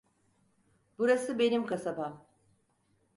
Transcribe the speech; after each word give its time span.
Burası 0.97 1.39
benim 1.39 1.65
kasabam. 1.65 2.25